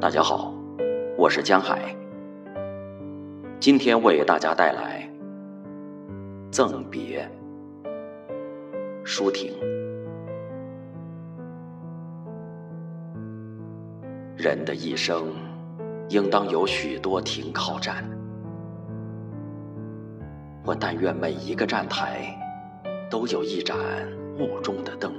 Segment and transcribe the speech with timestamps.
[0.00, 0.54] 大家好，
[1.16, 1.92] 我是江海，
[3.58, 5.10] 今天为大家带来
[6.52, 7.28] 《赠别》。
[9.04, 9.52] 舒婷，
[14.36, 15.32] 人的一生
[16.10, 18.08] 应当有许多停靠站，
[20.64, 22.32] 我但愿每一个站台
[23.10, 23.76] 都有一盏
[24.38, 25.12] 雾中的灯。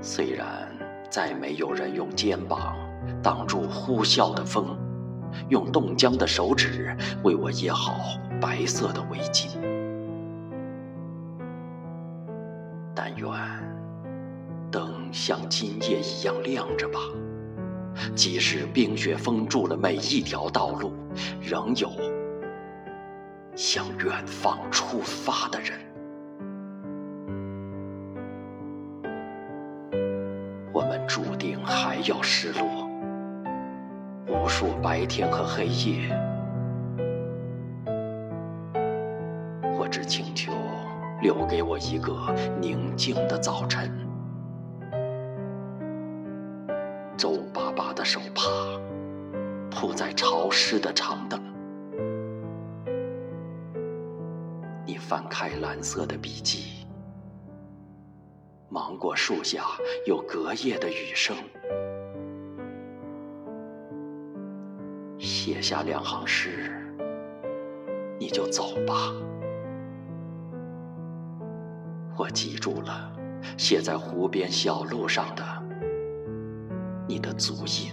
[0.00, 0.74] 虽然
[1.16, 2.76] 再没有人用肩膀
[3.22, 4.76] 挡住呼啸的风，
[5.48, 6.94] 用冻僵的手指
[7.24, 7.94] 为我掖好
[8.38, 9.48] 白色的围巾，
[12.94, 13.26] 但愿
[14.70, 17.00] 灯像今夜一样亮着吧。
[18.14, 20.92] 即使冰雪封住了每一条道路，
[21.40, 21.90] 仍有
[23.54, 25.85] 向远方出发的人。
[31.06, 32.88] 注定还要失落，
[34.26, 36.10] 无数白天和黑夜。
[39.78, 40.52] 我只请求
[41.22, 42.12] 留给我一个
[42.60, 43.90] 宁静的早晨。
[47.16, 48.50] 皱巴巴的手帕
[49.70, 51.40] 铺在潮湿的长凳，
[54.84, 56.75] 你翻开蓝色的笔记。
[58.76, 59.64] 芒果树下
[60.04, 61.34] 有隔夜的雨声，
[65.18, 66.70] 写下两行诗，
[68.20, 68.94] 你就走吧。
[72.18, 73.10] 我记住了
[73.56, 75.42] 写在湖边小路上的
[77.08, 77.90] 你的足印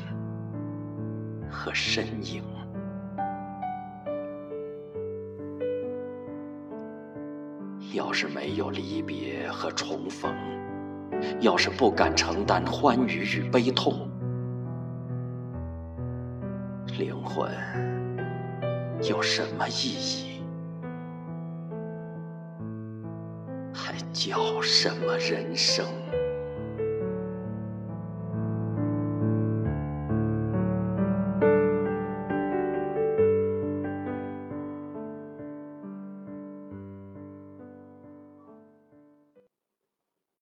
[1.50, 2.44] 和身影。
[7.94, 10.36] 要是没有离别和重逢。
[11.39, 14.09] 要是不敢承担欢愉与悲痛，
[16.98, 17.49] 灵魂
[19.02, 20.42] 有什么意义？
[23.73, 25.86] 还叫什么人生？